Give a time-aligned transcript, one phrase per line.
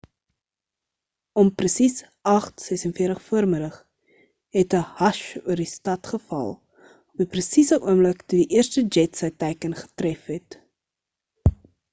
[1.41, 1.97] om presies
[2.31, 3.53] 8:46 vm
[4.57, 9.23] het 'n hush oor die stad geval op die presiese oomblik toe die eerste jet
[9.25, 10.59] sy teiken getref het